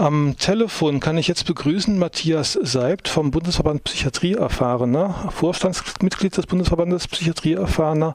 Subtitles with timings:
[0.00, 7.06] Am Telefon kann ich jetzt begrüßen Matthias Seibt vom Bundesverband Psychiatrie Erfahrener, Vorstandsmitglied des Bundesverbandes
[7.06, 8.14] Psychiatrie Erfahrener.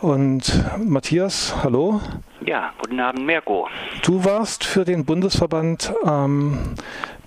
[0.00, 2.00] Und Matthias, hallo.
[2.46, 3.68] Ja, guten Abend, Mirko.
[4.02, 6.74] Du warst für den Bundesverband ähm,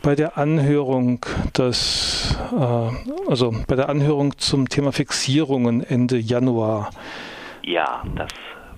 [0.02, 1.23] bei der Anhörung
[1.55, 6.89] des, äh, also bei der Anhörung zum Thema Fixierungen Ende Januar.
[7.62, 8.30] Ja, das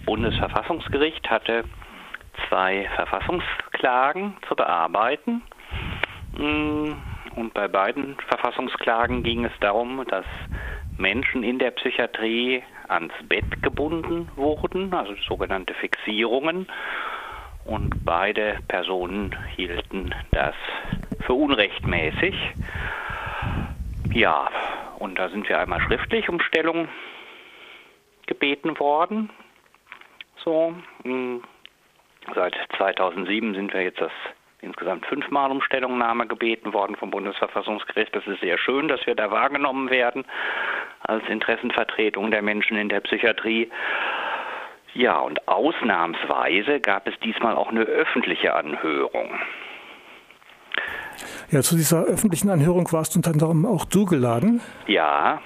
[0.06, 1.64] Bundesverfassungsgericht hatte
[2.48, 5.42] zwei Verfassungsklagen zu bearbeiten.
[6.38, 6.94] Mm,
[7.36, 10.26] und bei beiden Verfassungsklagen ging es darum, dass
[10.98, 16.68] Menschen in der Psychiatrie ans Bett gebunden wurden, also sogenannte Fixierungen.
[17.66, 20.56] Und beide Personen hielten das
[21.26, 22.36] für unrechtmäßig.
[24.14, 24.50] Ja,
[25.00, 26.88] und da sind wir einmal schriftlich um Stellung
[28.28, 29.30] gebeten worden.
[30.44, 31.38] So, mm,
[32.36, 34.12] Seit 2007 sind wir jetzt das
[34.62, 38.16] insgesamt fünfmal um Stellungnahme gebeten worden vom Bundesverfassungsgericht.
[38.16, 40.24] Das ist sehr schön, dass wir da wahrgenommen werden
[41.02, 43.72] als Interessenvertretung der Menschen in der Psychiatrie.
[44.94, 49.32] Ja, und ausnahmsweise gab es diesmal auch eine öffentliche Anhörung.
[51.50, 54.62] Ja, zu dieser öffentlichen Anhörung warst unter anderem auch du geladen.
[54.88, 55.42] Ja.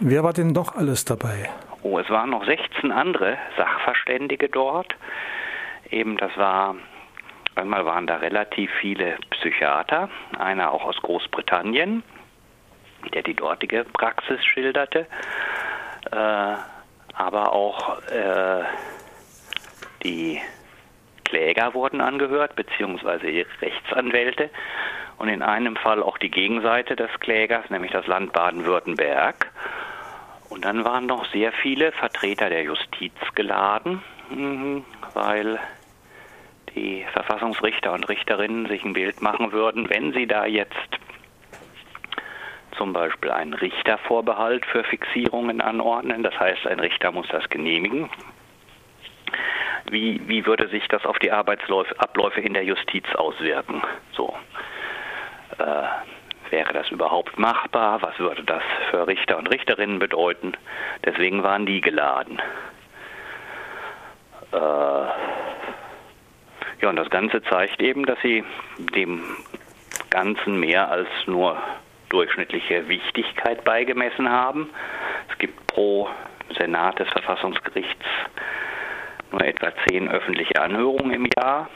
[0.00, 1.50] Wer war denn noch alles dabei?
[1.82, 4.96] Oh, es waren noch 16 andere Sachverständige dort
[5.92, 6.76] eben, das war,
[7.54, 12.02] einmal waren da relativ viele Psychiater, einer auch aus Großbritannien,
[13.14, 15.06] der die dortige Praxis schilderte,
[16.10, 16.54] äh,
[17.14, 18.64] aber auch äh,
[20.02, 20.40] die
[21.24, 24.50] Kläger wurden angehört, beziehungsweise ihre Rechtsanwälte
[25.18, 29.50] und in einem Fall auch die Gegenseite des Klägers, nämlich das Land Baden-Württemberg.
[30.48, 35.58] Und dann waren noch sehr viele Vertreter der Justiz geladen, mhm, weil
[36.74, 40.76] die Verfassungsrichter und Richterinnen sich ein Bild machen würden, wenn sie da jetzt
[42.76, 48.08] zum Beispiel einen Richtervorbehalt für Fixierungen anordnen, das heißt, ein Richter muss das genehmigen.
[49.90, 53.82] Wie, wie würde sich das auf die Arbeitsabläufe in der Justiz auswirken?
[54.12, 54.34] So.
[55.58, 58.00] Äh, wäre das überhaupt machbar?
[58.02, 60.52] Was würde das für Richter und Richterinnen bedeuten?
[61.04, 62.40] Deswegen waren die geladen.
[64.52, 64.56] Äh,
[66.82, 68.44] ja, und das Ganze zeigt eben, dass sie
[68.76, 69.22] dem
[70.10, 71.56] Ganzen mehr als nur
[72.08, 74.68] durchschnittliche Wichtigkeit beigemessen haben.
[75.30, 76.08] Es gibt pro
[76.58, 78.04] Senat des Verfassungsgerichts
[79.30, 81.70] nur etwa zehn öffentliche Anhörungen im Jahr.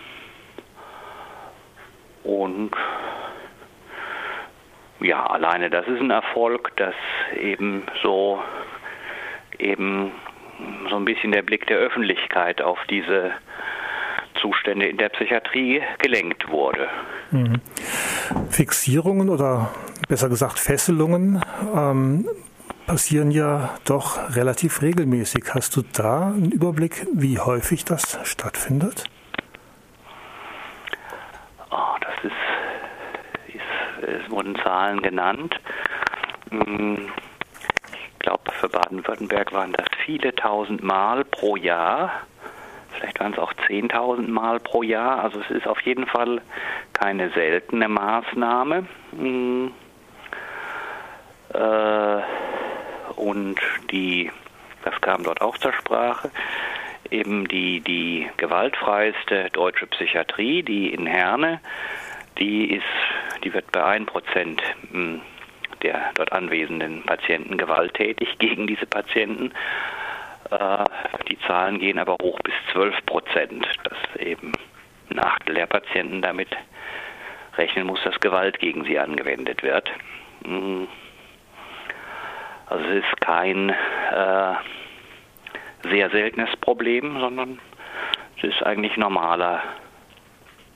[2.25, 2.73] Und
[5.00, 6.94] ja, alleine das ist ein Erfolg, dass
[7.41, 8.43] eben so
[9.59, 10.11] eben
[10.91, 13.33] so ein bisschen der Blick der Öffentlichkeit auf diese
[14.46, 16.88] Zustände in der Psychiatrie gelenkt wurde.
[17.32, 17.60] Mhm.
[18.48, 19.70] Fixierungen oder
[20.08, 21.42] besser gesagt Fesselungen
[21.74, 22.28] ähm,
[22.86, 25.54] passieren ja doch relativ regelmäßig.
[25.54, 29.04] Hast du da einen Überblick, wie häufig das stattfindet?
[31.70, 35.56] Oh, das ist, ist, es wurden Zahlen genannt.
[36.50, 37.08] Hm,
[37.92, 42.12] ich glaube, für Baden-Württemberg waren das viele tausend Mal pro Jahr
[42.96, 45.22] vielleicht waren es auch 10.000 Mal pro Jahr.
[45.22, 46.40] Also es ist auf jeden Fall
[46.92, 48.86] keine seltene Maßnahme.
[49.16, 49.72] Hm.
[51.54, 52.20] Äh,
[53.16, 53.58] und
[53.90, 54.30] die,
[54.84, 56.30] das kam dort auch zur Sprache,
[57.10, 61.60] eben die, die gewaltfreiste deutsche Psychiatrie, die in Herne,
[62.38, 62.84] die ist,
[63.44, 65.20] die wird bei 1% hm,
[65.82, 69.52] der dort anwesenden Patienten gewalttätig gegen diese Patienten.
[70.50, 70.84] Äh,
[71.28, 74.52] die Zahlen gehen aber hoch bis 12 Prozent, dass eben
[75.10, 76.48] Nachtellehrpatienten damit
[77.56, 79.90] rechnen muss, dass Gewalt gegen sie angewendet wird.
[80.44, 80.88] Mhm.
[82.66, 84.54] Also es ist kein äh,
[85.84, 87.60] sehr seltenes Problem, sondern
[88.38, 89.62] es ist eigentlich normaler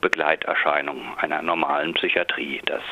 [0.01, 2.83] Begleiterscheinung einer normalen Psychiatrie, dass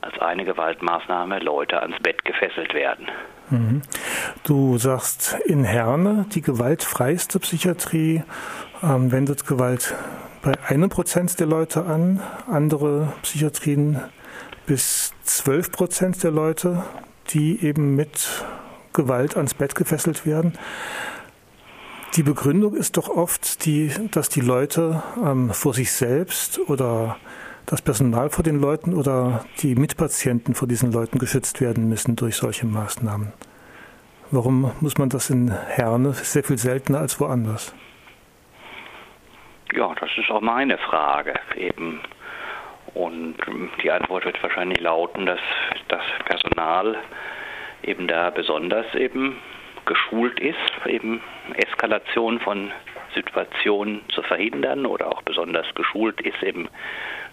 [0.00, 3.08] als eine Gewaltmaßnahme Leute ans Bett gefesselt werden.
[3.50, 3.82] Mhm.
[4.44, 8.22] Du sagst in Herne, die gewaltfreiste Psychiatrie
[8.82, 9.94] ähm, wendet Gewalt
[10.42, 14.00] bei einem Prozent der Leute an, andere Psychiatrien
[14.66, 16.84] bis zwölf Prozent der Leute,
[17.30, 18.44] die eben mit
[18.92, 20.54] Gewalt ans Bett gefesselt werden.
[22.16, 27.16] Die Begründung ist doch oft die, dass die Leute ähm, vor sich selbst oder
[27.66, 32.36] das Personal vor den Leuten oder die Mitpatienten vor diesen Leuten geschützt werden müssen durch
[32.36, 33.32] solche Maßnahmen.
[34.30, 37.74] Warum muss man das in Herne sehr viel seltener als woanders?
[39.72, 42.00] Ja, das ist auch meine Frage eben.
[42.94, 43.36] Und
[43.82, 45.40] die Antwort wird wahrscheinlich lauten, dass
[45.88, 46.96] das Personal
[47.82, 49.36] eben da besonders eben
[49.86, 51.20] geschult ist, eben
[51.54, 52.70] Eskalation von
[53.14, 56.68] Situationen zu verhindern oder auch besonders geschult ist, eben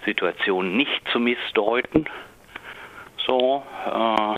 [0.07, 2.05] Situationen nicht zu missdeuten.
[3.25, 3.63] So.
[3.85, 4.35] Äh,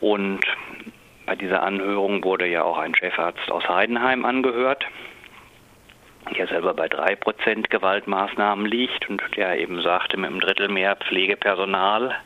[0.00, 0.40] und
[1.26, 4.84] bei dieser Anhörung wurde ja auch ein Chefarzt aus Heidenheim angehört,
[6.36, 10.96] der selber bei drei Prozent Gewaltmaßnahmen liegt und der eben sagte, mit einem Drittel mehr
[10.96, 12.16] Pflegepersonal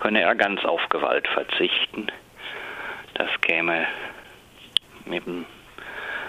[0.00, 2.06] könne er ganz auf Gewalt verzichten.
[3.14, 3.86] Das käme
[5.10, 5.44] eben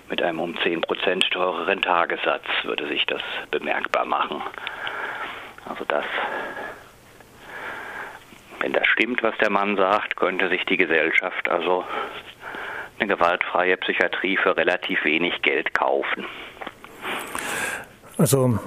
[0.09, 3.21] mit einem um 10 Prozent teureren Tagessatz würde sich das
[3.51, 4.41] bemerkbar machen.
[5.65, 6.05] Also das,
[8.59, 11.85] wenn das stimmt, was der Mann sagt, könnte sich die Gesellschaft also
[12.99, 16.25] eine gewaltfreie Psychiatrie für relativ wenig Geld kaufen.
[18.17, 18.59] Also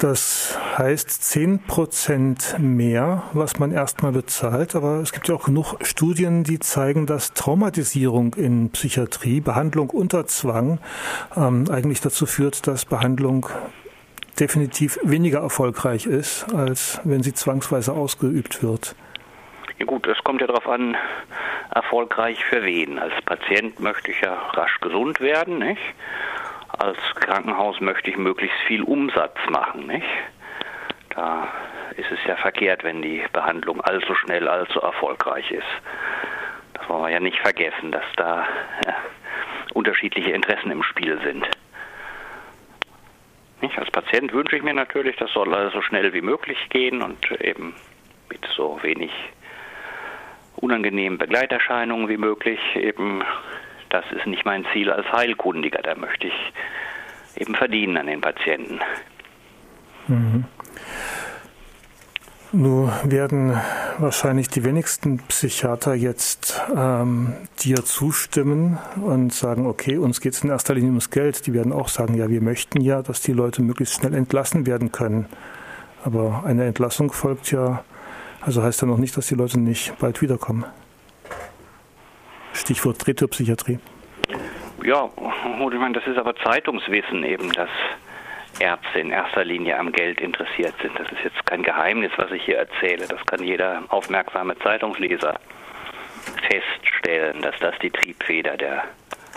[0.00, 4.74] das heißt 10 Prozent mehr, was man erstmal bezahlt.
[4.74, 10.26] Aber es gibt ja auch genug Studien, die zeigen, dass Traumatisierung in Psychiatrie, Behandlung unter
[10.26, 10.78] Zwang,
[11.36, 13.46] ähm, eigentlich dazu führt, dass Behandlung
[14.38, 18.94] definitiv weniger erfolgreich ist, als wenn sie zwangsweise ausgeübt wird.
[19.78, 20.96] Ja gut, es kommt ja darauf an,
[21.74, 22.98] erfolgreich für wen.
[22.98, 25.82] Als Patient möchte ich ja rasch gesund werden, nicht?
[26.78, 30.06] Als Krankenhaus möchte ich möglichst viel Umsatz machen, nicht?
[31.10, 31.48] Da
[31.96, 35.66] ist es ja verkehrt, wenn die Behandlung allzu schnell, allzu erfolgreich ist.
[36.74, 38.46] Das wollen wir ja nicht vergessen, dass da
[38.86, 38.96] ja,
[39.74, 41.46] unterschiedliche Interessen im Spiel sind.
[43.60, 43.78] Nicht?
[43.78, 47.30] Als Patient wünsche ich mir natürlich, das soll alles so schnell wie möglich gehen und
[47.40, 47.74] eben
[48.30, 49.10] mit so wenig
[50.56, 53.22] unangenehmen Begleiterscheinungen wie möglich eben
[53.90, 55.82] das ist nicht mein Ziel als Heilkundiger.
[55.82, 56.52] Da möchte ich
[57.36, 58.80] eben verdienen an den Patienten.
[60.08, 60.44] Mhm.
[62.52, 63.60] Nun werden
[63.98, 70.50] wahrscheinlich die wenigsten Psychiater jetzt ähm, dir zustimmen und sagen, okay, uns geht es in
[70.50, 71.46] erster Linie ums Geld.
[71.46, 74.90] Die werden auch sagen, ja, wir möchten ja, dass die Leute möglichst schnell entlassen werden
[74.90, 75.26] können.
[76.04, 77.84] Aber eine Entlassung folgt ja,
[78.40, 80.64] also heißt ja noch nicht, dass die Leute nicht bald wiederkommen.
[82.70, 83.80] Stichwort Retropsychiatrie.
[84.84, 87.68] Ja, ich meine, das ist aber Zeitungswissen eben, dass
[88.60, 90.96] Ärzte in erster Linie am Geld interessiert sind.
[90.96, 93.08] Das ist jetzt kein Geheimnis, was ich hier erzähle.
[93.08, 95.40] Das kann jeder aufmerksame Zeitungsleser
[96.48, 98.84] feststellen, dass das die Triebfeder der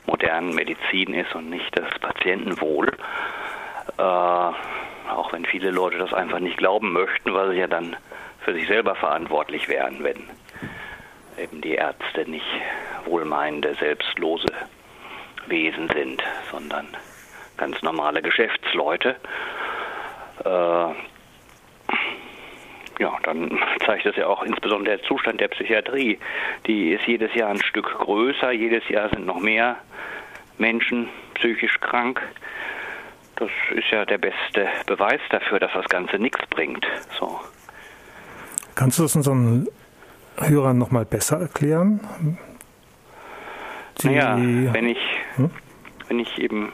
[0.06, 2.92] modernen Medizin ist und nicht das Patientenwohl.
[3.98, 7.96] Äh, auch wenn viele Leute das einfach nicht glauben möchten, weil sie ja dann
[8.42, 10.22] für sich selber verantwortlich wären, wenn
[11.38, 12.46] eben die Ärzte nicht
[13.06, 14.48] wohlmeinende, selbstlose
[15.48, 16.88] Wesen sind, sondern
[17.58, 19.16] ganz normale Geschäftsleute.
[20.44, 20.94] Äh,
[23.00, 26.20] ja, dann zeigt das ja auch insbesondere der Zustand der Psychiatrie.
[26.68, 29.78] Die ist jedes Jahr ein Stück größer, jedes Jahr sind noch mehr
[30.58, 32.22] Menschen psychisch krank.
[33.36, 36.86] Das ist ja der beste Beweis dafür, dass das Ganze nichts bringt.
[37.20, 37.40] So.
[38.76, 39.68] Kannst du das unseren
[40.38, 42.38] Hörern nochmal besser erklären?
[44.02, 44.36] Die, naja,
[44.74, 45.00] wenn ich,
[45.36, 45.52] hm?
[46.08, 46.74] wenn ich eben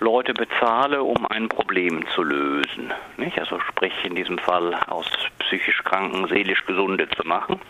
[0.00, 3.38] Leute bezahle, um ein Problem zu lösen, nicht?
[3.38, 5.06] also sprich in diesem Fall aus
[5.40, 7.60] psychisch Kranken seelisch Gesunde zu machen,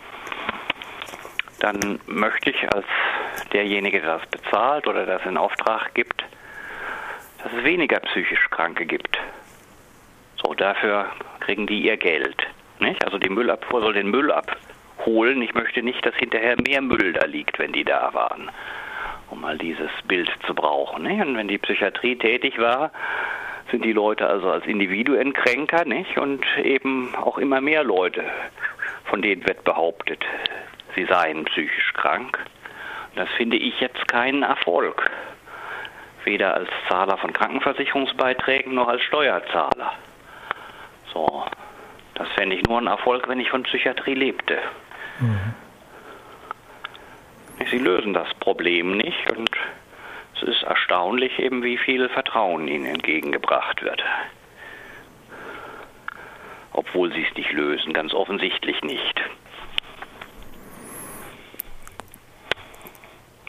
[1.60, 2.86] dann möchte ich als
[3.52, 6.24] derjenige, der das bezahlt oder das in Auftrag gibt,
[7.42, 9.18] dass es weniger psychisch Kranke gibt.
[10.42, 11.06] So, dafür
[11.40, 12.46] kriegen die ihr Geld.
[12.78, 13.04] Nicht?
[13.04, 14.56] Also die Müllabfuhr soll den Müll ab
[15.04, 15.42] holen.
[15.42, 18.50] Ich möchte nicht, dass hinterher mehr Müll da liegt, wenn die da waren,
[19.30, 21.06] um mal dieses Bild zu brauchen.
[21.06, 22.90] Und wenn die Psychiatrie tätig war,
[23.70, 26.18] sind die Leute also als Individuen kränker, nicht?
[26.18, 28.24] Und eben auch immer mehr Leute,
[29.04, 30.24] von denen wird behauptet,
[30.94, 32.38] sie seien psychisch krank.
[33.14, 35.10] Das finde ich jetzt keinen Erfolg.
[36.24, 39.92] Weder als Zahler von Krankenversicherungsbeiträgen noch als Steuerzahler.
[41.12, 41.44] So.
[42.18, 44.58] Das fände ich nur ein Erfolg, wenn ich von Psychiatrie lebte.
[45.20, 45.54] Mhm.
[47.70, 49.50] Sie lösen das Problem nicht und
[50.36, 54.02] es ist erstaunlich eben, wie viel Vertrauen ihnen entgegengebracht wird.
[56.72, 59.20] Obwohl sie es nicht lösen, ganz offensichtlich nicht.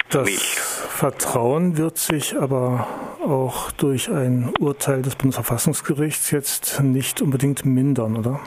[0.09, 0.27] Das
[0.89, 2.87] Vertrauen wird sich aber
[3.23, 8.39] auch durch ein Urteil des Bundesverfassungsgerichts jetzt nicht unbedingt mindern, oder?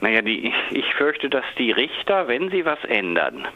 [0.00, 3.48] Naja, die, ich fürchte, dass die Richter, wenn sie was ändern,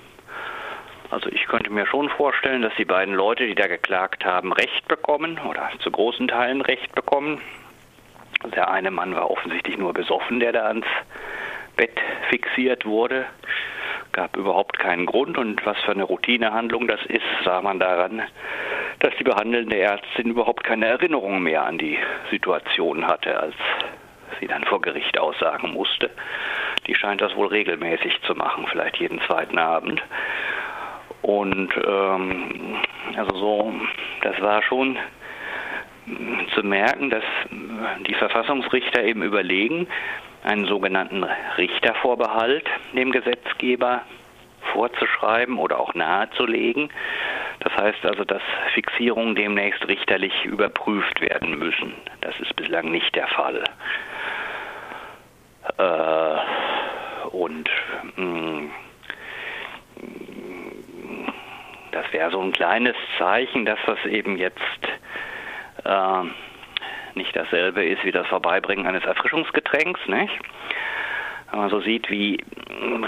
[1.12, 4.88] Also ich könnte mir schon vorstellen, dass die beiden Leute, die da geklagt haben, Recht
[4.88, 7.40] bekommen oder zu großen Teilen Recht bekommen.
[8.56, 10.86] Der eine Mann war offensichtlich nur besoffen, der da ans
[11.76, 13.26] Bett fixiert wurde.
[14.12, 18.22] Gab überhaupt keinen Grund und was für eine Routinehandlung das ist, sah man daran,
[19.00, 21.98] dass die behandelnde Ärztin überhaupt keine Erinnerung mehr an die
[22.30, 23.54] Situation hatte, als
[24.40, 26.10] sie dann vor Gericht aussagen musste.
[26.86, 30.02] Die scheint das wohl regelmäßig zu machen, vielleicht jeden zweiten Abend.
[31.22, 32.76] Und ähm,
[33.16, 33.74] also so,
[34.22, 34.98] das war schon
[36.54, 37.22] zu merken, dass
[38.08, 39.86] die Verfassungsrichter eben überlegen,
[40.42, 41.24] einen sogenannten
[41.56, 44.02] Richtervorbehalt dem Gesetzgeber
[44.72, 46.90] vorzuschreiben oder auch nahezulegen.
[47.60, 48.42] Das heißt also, dass
[48.74, 51.94] Fixierungen demnächst richterlich überprüft werden müssen.
[52.20, 53.62] Das ist bislang nicht der Fall.
[55.78, 57.68] Äh, und
[58.16, 58.70] mh, mm,
[61.92, 64.58] das wäre so ein kleines Zeichen, dass das eben jetzt
[65.84, 66.22] äh,
[67.14, 70.38] nicht dasselbe ist wie das Vorbeibringen eines Erfrischungsgetränks, nicht?
[71.50, 72.38] Wenn man so sieht, wie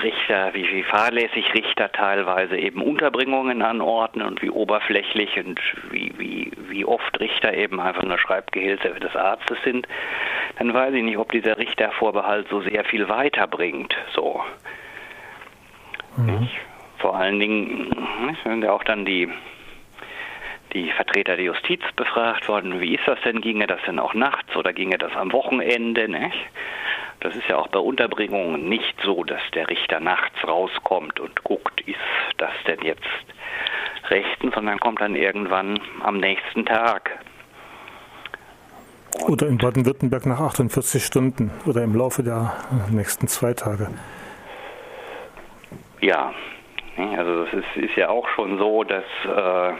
[0.03, 5.59] Richter, wie, wie fahrlässig Richter teilweise eben Unterbringungen anordnen und wie oberflächlich und
[5.91, 9.89] wie, wie, wie oft Richter eben einfach nur Schreibgehilfe des Arztes sind,
[10.59, 13.95] dann weiß ich nicht, ob dieser Richtervorbehalt so sehr viel weiterbringt.
[14.15, 14.43] So.
[16.17, 16.49] Mhm.
[16.99, 19.29] Vor allen Dingen sind ja auch dann die
[20.75, 24.57] die Vertreter der Justiz befragt worden, wie ist das denn, ginge das denn auch nachts
[24.57, 26.37] oder ginge das am Wochenende, nicht?
[27.21, 31.81] Das ist ja auch bei Unterbringungen nicht so, dass der Richter nachts rauskommt und guckt,
[31.83, 31.97] ist
[32.37, 33.03] das denn jetzt
[34.11, 37.19] rechtens, sondern kommt dann irgendwann am nächsten Tag.
[39.23, 42.55] Oder in Baden-Württemberg nach 48 Stunden oder im Laufe der
[42.91, 43.89] nächsten zwei Tage.
[46.01, 46.33] Ja,
[47.17, 49.73] also es ist, ist ja auch schon so, dass äh,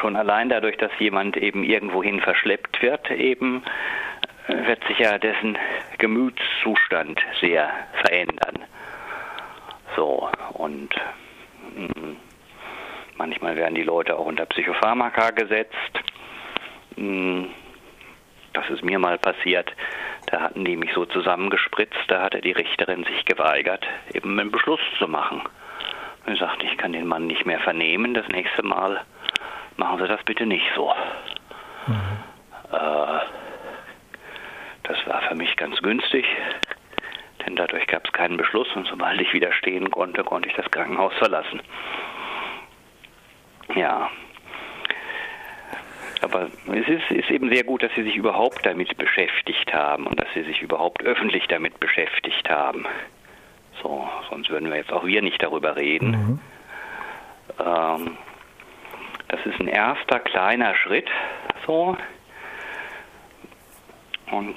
[0.00, 3.62] schon allein dadurch, dass jemand eben irgendwohin verschleppt wird, eben
[4.46, 5.58] äh, wird sich ja dessen
[5.98, 7.70] Gemütszustand sehr
[8.02, 8.64] verändern.
[9.96, 10.90] So, und
[11.76, 12.11] mm,
[13.16, 16.00] manchmal werden die Leute auch unter Psychopharmaka gesetzt.
[16.96, 17.50] Mh, mm,
[18.52, 19.72] das ist mir mal passiert.
[20.26, 24.80] Da hatten die mich so zusammengespritzt, da hatte die Richterin sich geweigert, eben einen Beschluss
[24.98, 25.42] zu machen.
[26.24, 29.00] Und sagte, ich kann den Mann nicht mehr vernehmen, das nächste Mal
[29.76, 30.94] machen Sie das bitte nicht so.
[31.88, 31.96] Mhm.
[32.72, 33.20] Äh,
[34.84, 36.24] das war für mich ganz günstig,
[37.44, 40.70] denn dadurch gab es keinen Beschluss und sobald ich wieder stehen konnte, konnte ich das
[40.70, 41.60] Krankenhaus verlassen.
[43.74, 44.10] Ja.
[46.20, 50.20] Aber es ist, ist, eben sehr gut, dass Sie sich überhaupt damit beschäftigt haben und
[50.20, 52.86] dass Sie sich überhaupt öffentlich damit beschäftigt haben.
[53.82, 56.10] So, sonst würden wir jetzt auch wir nicht darüber reden.
[56.10, 56.40] Mhm.
[57.58, 58.16] Ähm,
[59.28, 61.10] das ist ein erster kleiner Schritt,
[61.66, 61.96] so.
[64.30, 64.56] Und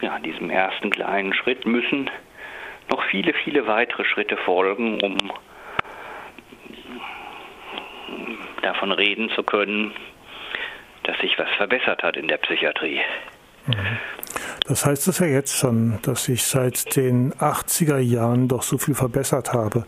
[0.00, 2.10] ja, diesem ersten kleinen Schritt müssen
[2.90, 5.16] noch viele, viele weitere Schritte folgen, um
[8.62, 9.92] davon reden zu können,
[11.04, 13.00] dass sich was verbessert hat in der Psychiatrie.
[14.66, 18.94] Das heißt es ja jetzt schon, dass sich seit den 80er Jahren doch so viel
[18.94, 19.84] verbessert habe.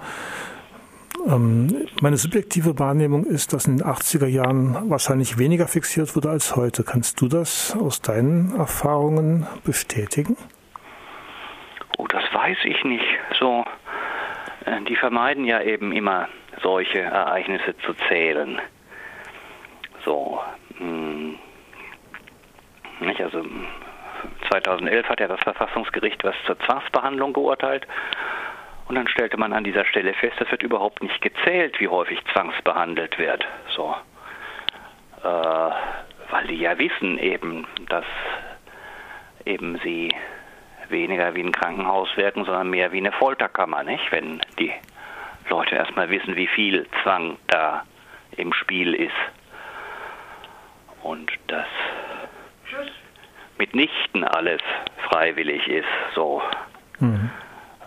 [1.28, 6.56] Ähm, meine subjektive Wahrnehmung ist, dass in den 80er Jahren wahrscheinlich weniger fixiert wurde als
[6.56, 6.82] heute.
[6.82, 10.36] Kannst du das aus deinen Erfahrungen bestätigen?
[11.98, 13.04] Oh, das weiß ich nicht.
[13.38, 13.64] So,
[14.88, 16.28] die vermeiden ja eben immer
[16.62, 18.60] solche Ereignisse zu zählen.
[20.04, 20.40] So,
[20.78, 21.38] mh, hm,
[23.00, 23.20] nicht?
[23.20, 23.44] Also
[24.50, 27.86] 2011 hat ja das Verfassungsgericht was zur Zwangsbehandlung geurteilt
[28.90, 32.18] und dann stellte man an dieser Stelle fest, es wird überhaupt nicht gezählt, wie häufig
[32.32, 33.46] zwangsbehandelt wird.
[33.68, 33.94] So.
[35.22, 35.70] Äh,
[36.30, 38.04] weil die ja wissen eben, dass
[39.44, 40.12] eben sie
[40.90, 44.10] weniger wie ein Krankenhaus wirken, sondern mehr wie eine Folterkammer, nicht?
[44.10, 44.72] Wenn die
[45.48, 47.84] Leute erstmal wissen, wie viel Zwang da
[48.36, 49.12] im Spiel ist.
[51.02, 51.66] Und dass
[53.58, 54.60] mitnichten alles
[55.08, 56.42] freiwillig ist, so.
[56.98, 57.30] Mhm.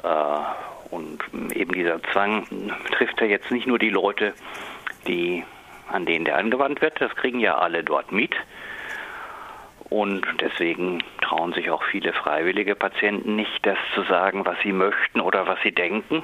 [0.04, 1.20] Äh, und
[1.56, 2.46] eben dieser Zwang
[2.92, 4.34] trifft ja jetzt nicht nur die Leute,
[5.08, 5.44] die,
[5.90, 8.36] an denen der angewandt wird, das kriegen ja alle dort mit.
[9.90, 15.22] Und deswegen trauen sich auch viele freiwillige Patienten nicht, das zu sagen, was sie möchten
[15.22, 16.24] oder was sie denken.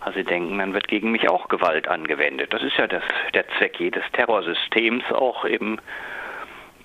[0.00, 2.52] Also sie denken, dann wird gegen mich auch Gewalt angewendet.
[2.52, 3.02] Das ist ja das,
[3.34, 5.78] der Zweck jedes Terrorsystems, auch eben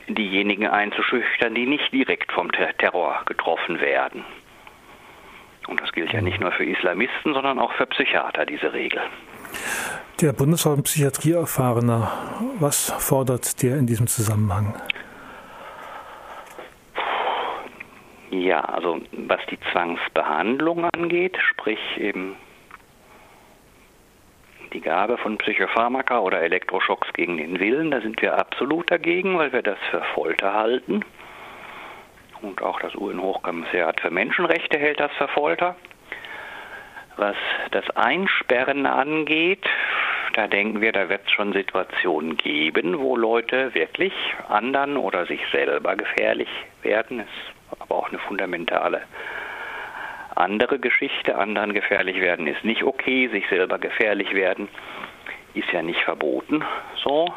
[0.08, 4.24] diejenigen einzuschüchtern, die nicht direkt vom Terror getroffen werden.
[5.68, 9.02] Und das gilt ja nicht nur für Islamisten, sondern auch für Psychiater, diese Regel.
[10.20, 12.12] Der Bundesverband Psychiatrieerfahrener,
[12.60, 14.74] was fordert der in diesem Zusammenhang?
[18.32, 22.36] Ja, also was die Zwangsbehandlung angeht, sprich eben
[24.72, 29.52] die Gabe von Psychopharmaka oder Elektroschocks gegen den Willen, da sind wir absolut dagegen, weil
[29.52, 31.04] wir das für Folter halten.
[32.42, 35.76] Und auch das UN-Hochkommissariat für Menschenrechte hält das für Folter.
[37.18, 37.36] Was
[37.72, 39.66] das Einsperren angeht,
[40.34, 44.14] da denken wir, da wird es schon Situationen geben, wo Leute wirklich
[44.48, 46.48] anderen oder sich selber gefährlich
[46.84, 47.22] werden.
[47.22, 49.02] Ist aber auch eine fundamentale
[50.36, 51.38] andere Geschichte.
[51.38, 54.70] Anderen gefährlich werden ist nicht okay, sich selber gefährlich werden
[55.54, 56.64] ist ja nicht verboten.
[57.04, 57.34] So.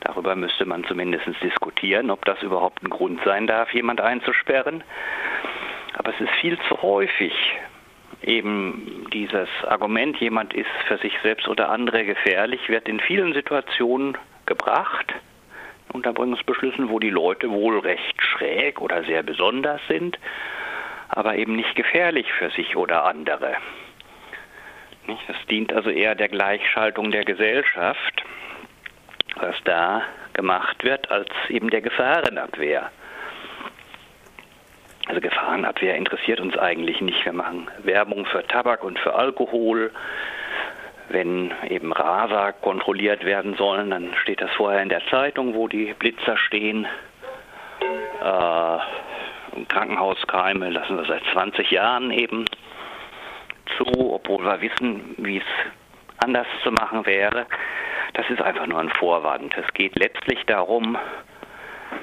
[0.00, 4.82] Darüber müsste man zumindest diskutieren, ob das überhaupt ein Grund sein darf, jemand einzusperren.
[5.96, 7.32] Aber es ist viel zu häufig
[8.22, 14.18] eben dieses Argument, jemand ist für sich selbst oder andere gefährlich, wird in vielen Situationen
[14.46, 15.12] gebracht.
[15.92, 20.18] Unterbringungsbeschlüssen, wo die Leute wohl recht schräg oder sehr besonders sind
[21.14, 23.56] aber eben nicht gefährlich für sich oder andere.
[25.06, 28.24] Das dient also eher der Gleichschaltung der Gesellschaft,
[29.36, 32.90] was da gemacht wird, als eben der Gefahrenabwehr.
[35.06, 37.22] Also Gefahrenabwehr interessiert uns eigentlich nicht.
[37.26, 39.92] Wir machen Werbung für Tabak und für Alkohol.
[41.12, 45.92] Wenn eben Raser kontrolliert werden sollen, dann steht das vorher in der Zeitung, wo die
[45.92, 46.86] Blitzer stehen.
[48.22, 48.78] Äh,
[49.68, 52.46] Krankenhauskeime lassen wir seit 20 Jahren eben
[53.76, 57.46] zu, obwohl wir wissen, wie es anders zu machen wäre.
[58.14, 59.54] Das ist einfach nur ein Vorwand.
[59.58, 60.96] Es geht letztlich darum,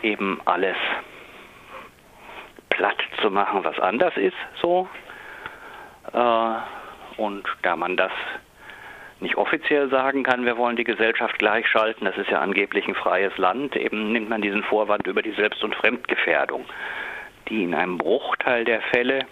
[0.04, 0.78] eben alles
[2.70, 4.88] platt zu machen, was anders ist, so.
[6.14, 8.12] Äh, und da man das
[9.22, 13.38] nicht offiziell sagen kann, wir wollen die Gesellschaft gleichschalten, das ist ja angeblich ein freies
[13.38, 16.66] Land, eben nimmt man diesen Vorwand über die Selbst- und Fremdgefährdung
[17.50, 19.26] die in einem Bruchteil der Fälle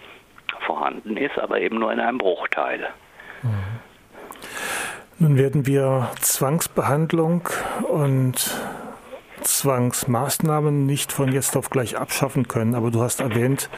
[0.66, 2.88] vorhanden ist, aber eben nur in einem Bruchteil.
[3.44, 3.50] Mhm.
[5.20, 7.48] Nun werden wir Zwangsbehandlung
[7.88, 8.56] und
[9.42, 13.70] Zwangsmaßnahmen nicht von jetzt auf gleich abschaffen können, aber du hast erwähnt,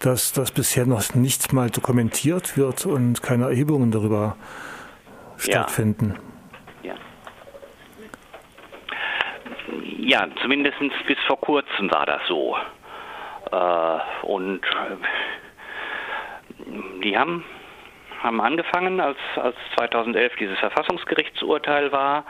[0.00, 4.36] dass das bisher noch nicht mal dokumentiert wird und keine Erhebungen darüber
[5.38, 6.18] stattfinden.
[6.82, 6.94] Ja.
[9.98, 12.56] ja, zumindest bis vor kurzem war das so.
[13.50, 14.96] Äh, und äh,
[17.02, 17.44] die haben,
[18.22, 22.24] haben angefangen, als, als 2011 dieses Verfassungsgerichtsurteil war.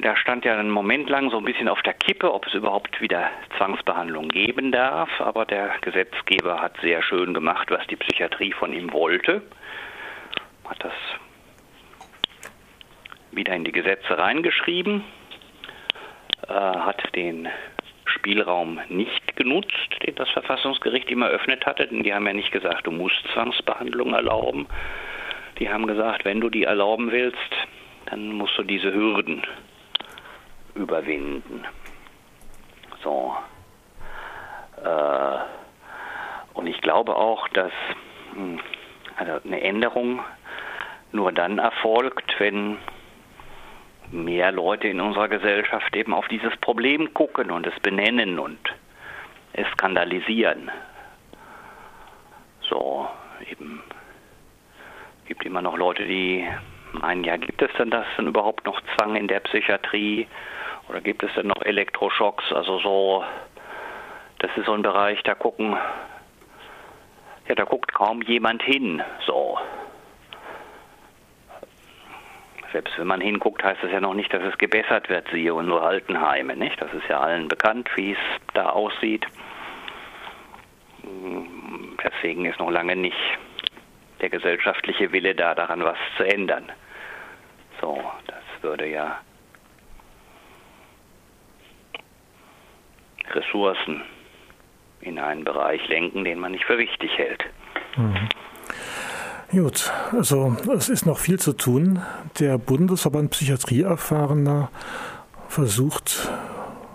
[0.00, 3.00] Da stand ja einen Moment lang so ein bisschen auf der Kippe, ob es überhaupt
[3.00, 5.08] wieder Zwangsbehandlung geben darf.
[5.20, 9.42] Aber der Gesetzgeber hat sehr schön gemacht, was die Psychiatrie von ihm wollte.
[10.68, 10.92] Hat das
[13.38, 15.02] wieder in die Gesetze reingeschrieben,
[16.46, 17.48] äh, hat den
[18.04, 19.72] Spielraum nicht genutzt,
[20.06, 24.12] den das Verfassungsgericht ihm eröffnet hatte, denn die haben ja nicht gesagt, du musst Zwangsbehandlung
[24.12, 24.66] erlauben.
[25.58, 27.38] Die haben gesagt, wenn du die erlauben willst,
[28.06, 29.42] dann musst du diese Hürden
[30.74, 31.64] überwinden.
[33.02, 33.36] So.
[34.84, 35.38] Äh,
[36.54, 37.72] und ich glaube auch, dass
[38.34, 38.60] hm,
[39.16, 40.20] also eine Änderung
[41.12, 42.78] nur dann erfolgt, wenn
[44.10, 48.58] mehr Leute in unserer Gesellschaft eben auf dieses Problem gucken und es benennen und
[49.52, 50.70] es skandalisieren.
[52.62, 53.08] So,
[53.50, 53.82] eben
[55.26, 56.46] gibt immer noch Leute, die
[56.92, 60.26] meinen, ja, gibt es denn das denn überhaupt noch Zwang in der Psychiatrie
[60.88, 62.50] oder gibt es denn noch Elektroschocks?
[62.52, 63.24] Also so,
[64.38, 65.76] das ist so ein Bereich, da gucken,
[67.46, 69.58] ja, da guckt kaum jemand hin, so
[72.72, 75.82] selbst wenn man hinguckt, heißt das ja noch nicht, dass es gebessert wird, siehe unsere
[75.82, 76.80] Altenheime, nicht?
[76.80, 78.18] Das ist ja allen bekannt, wie es
[78.54, 79.26] da aussieht.
[82.02, 83.16] Deswegen ist noch lange nicht
[84.20, 86.70] der gesellschaftliche Wille da, daran was zu ändern.
[87.80, 89.18] So, das würde ja
[93.30, 94.02] Ressourcen
[95.00, 97.44] in einen Bereich lenken, den man nicht für wichtig hält.
[97.96, 98.28] Mhm.
[99.50, 102.02] Gut, also es ist noch viel zu tun.
[102.38, 104.70] Der Bundesverband Psychiatrieerfahrener
[105.48, 106.28] versucht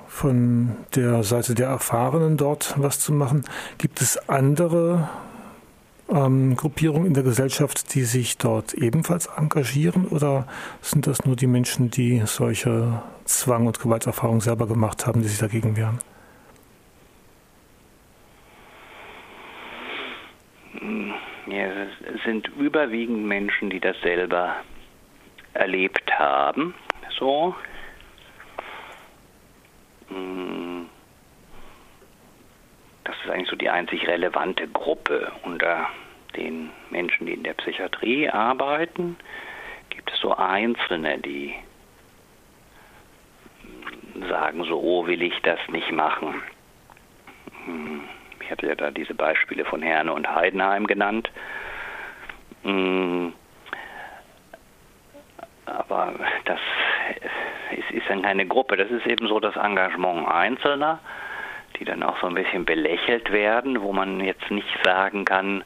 [0.07, 3.43] von der Seite der Erfahrenen dort was zu machen.
[3.79, 5.09] Gibt es andere
[6.11, 10.45] ähm, Gruppierungen in der Gesellschaft, die sich dort ebenfalls engagieren oder
[10.79, 15.39] sind das nur die Menschen, die solche Zwang- und Gewalterfahrungen selber gemacht haben, die sich
[15.39, 15.97] dagegen wehren?
[22.25, 24.55] Sind überwiegend Menschen, die das selber
[25.53, 26.73] erlebt haben.
[27.17, 27.55] So.
[30.07, 30.87] Hm.
[33.03, 35.89] Das ist eigentlich so die einzig relevante Gruppe unter
[36.35, 39.17] den Menschen, die in der Psychiatrie arbeiten.
[39.89, 41.53] Gibt es so Einzelne, die
[44.29, 46.41] sagen, so oh, will ich das nicht machen.
[47.65, 48.01] Hm.
[48.43, 51.31] Ich hatte ja da diese Beispiele von Herne und Heidenheim genannt.
[52.63, 53.33] Hm.
[55.65, 56.13] Aber
[56.45, 56.59] das
[57.91, 60.99] ist, dann keine Gruppe, das ist eben so das Engagement Einzelner,
[61.79, 65.63] die dann auch so ein bisschen belächelt werden, wo man jetzt nicht sagen kann,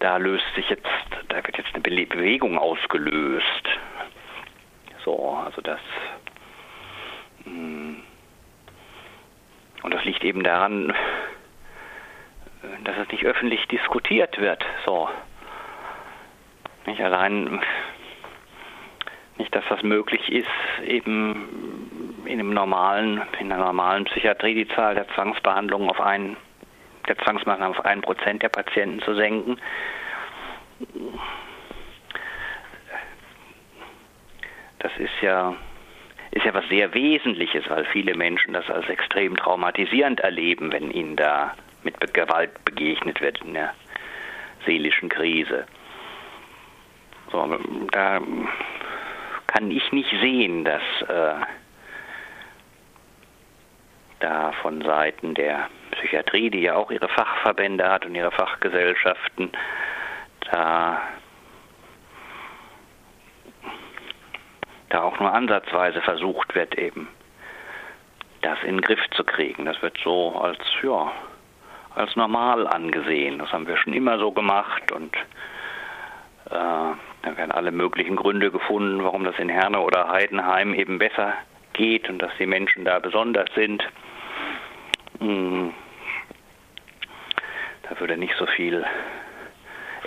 [0.00, 0.86] da löst sich jetzt,
[1.28, 3.68] da wird jetzt eine Bewegung ausgelöst.
[5.04, 5.80] So, also das
[7.44, 8.02] hm.
[9.82, 10.92] und das liegt eben daran,
[12.84, 14.64] dass es nicht öffentlich diskutiert wird.
[14.84, 15.08] So.
[16.86, 17.60] Nicht allein
[19.38, 20.48] nicht, dass das möglich ist,
[20.84, 26.36] eben in einem normalen, in einer normalen Psychiatrie die Zahl der Zwangsbehandlungen auf einen,
[27.08, 29.58] der Zwangsmaßnahmen auf ein Prozent der Patienten zu senken.
[34.78, 35.54] Das ist ja
[36.32, 41.14] ist ja was sehr Wesentliches, weil viele Menschen das als extrem traumatisierend erleben, wenn ihnen
[41.14, 43.74] da mit Gewalt begegnet wird in der
[44.66, 45.66] seelischen Krise.
[47.30, 47.58] So,
[47.90, 48.20] da
[49.46, 51.34] kann ich nicht sehen, dass äh,
[54.20, 59.50] da von Seiten der Psychiatrie, die ja auch ihre Fachverbände hat und ihre Fachgesellschaften,
[60.50, 61.00] da,
[64.90, 67.08] da auch nur ansatzweise versucht wird, eben
[68.42, 69.64] das in den Griff zu kriegen.
[69.64, 71.12] Das wird so als, ja,
[71.94, 73.38] als normal angesehen.
[73.38, 75.14] Das haben wir schon immer so gemacht und
[76.46, 81.34] äh, da werden alle möglichen Gründe gefunden, warum das in Herne oder Heidenheim eben besser
[81.72, 83.82] geht und dass die Menschen da besonders sind.
[85.20, 85.72] Hm.
[87.88, 88.84] Da würde nicht so viel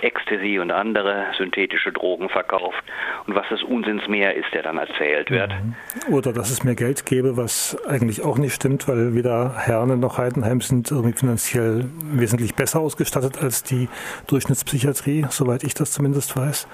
[0.02, 2.82] Ecstasy und andere synthetische Drogen verkauft
[3.26, 5.50] und was das Unsinnsmeer ist, der dann erzählt wird.
[5.50, 6.14] Mhm.
[6.14, 10.18] Oder dass es mehr Geld gäbe, was eigentlich auch nicht stimmt, weil weder Herne noch
[10.18, 13.88] Heidenheim sind irgendwie finanziell wesentlich besser ausgestattet als die
[14.26, 16.68] Durchschnittspsychiatrie, soweit ich das zumindest weiß.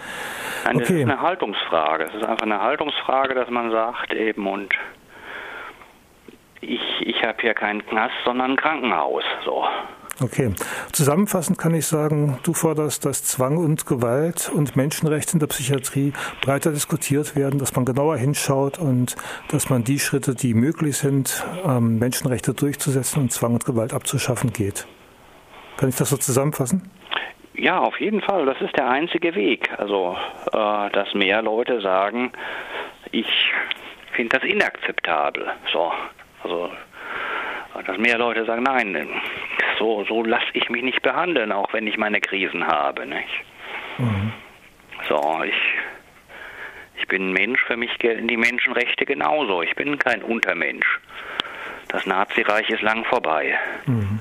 [0.64, 0.82] Nein, okay.
[0.82, 2.04] Das ist eine Haltungsfrage.
[2.04, 4.74] Es ist einfach eine Haltungsfrage, dass man sagt eben und
[6.62, 9.24] ich, ich habe hier keinen Knast, sondern ein Krankenhaus.
[9.44, 9.64] So.
[10.20, 10.52] Okay.
[10.92, 16.12] Zusammenfassend kann ich sagen, du forderst, dass Zwang und Gewalt und Menschenrechte in der Psychiatrie
[16.42, 19.16] breiter diskutiert werden, dass man genauer hinschaut und
[19.48, 24.52] dass man die Schritte, die möglich sind, ähm, Menschenrechte durchzusetzen und Zwang und Gewalt abzuschaffen,
[24.52, 24.86] geht.
[25.78, 26.90] Kann ich das so zusammenfassen?
[27.54, 28.44] Ja, auf jeden Fall.
[28.46, 29.70] Das ist der einzige Weg.
[29.78, 30.16] Also,
[30.52, 32.32] äh, dass mehr Leute sagen,
[33.10, 33.26] ich
[34.12, 35.46] finde das inakzeptabel.
[35.72, 35.92] So,
[36.42, 36.70] also
[37.86, 39.08] dass mehr Leute sagen, nein,
[39.82, 43.04] so, so lasse ich mich nicht behandeln, auch wenn ich meine Krisen habe.
[43.04, 43.44] Nicht?
[43.98, 44.32] Mhm.
[45.08, 45.54] So, ich,
[47.00, 49.60] ich bin Mensch, für mich gelten die Menschenrechte genauso.
[49.62, 51.00] Ich bin kein Untermensch.
[51.88, 53.58] Das Nazireich ist lang vorbei.
[53.86, 54.20] Mhm.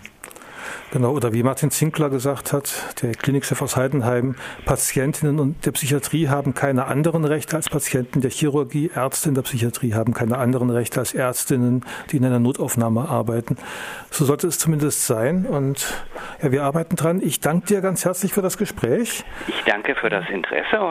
[0.92, 6.28] Genau, oder wie Martin Zinkler gesagt hat, der Klinikchef aus Heidenheim, Patientinnen und der Psychiatrie
[6.28, 10.70] haben keine anderen Rechte als Patienten der Chirurgie, Ärzte in der Psychiatrie haben keine anderen
[10.70, 13.56] Rechte als Ärztinnen, die in einer Notaufnahme arbeiten.
[14.10, 15.94] So sollte es zumindest sein und
[16.44, 17.22] ja, wir arbeiten dran.
[17.24, 19.24] Ich danke dir ganz herzlich für das Gespräch.
[19.48, 20.78] Ich danke für das Interesse